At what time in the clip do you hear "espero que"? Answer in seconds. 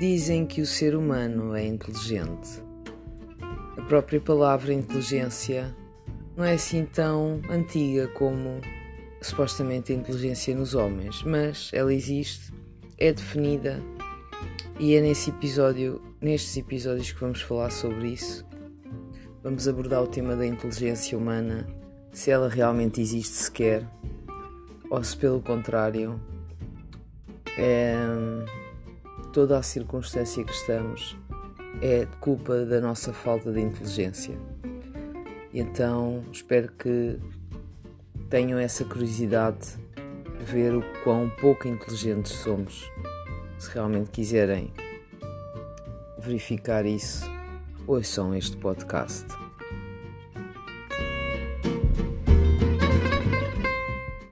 36.32-37.18